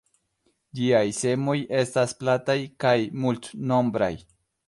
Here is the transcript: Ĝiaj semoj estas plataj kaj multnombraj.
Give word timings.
Ĝiaj 0.79 1.01
semoj 1.17 1.55
estas 1.81 2.15
plataj 2.23 2.57
kaj 2.85 2.97
multnombraj. 3.27 4.13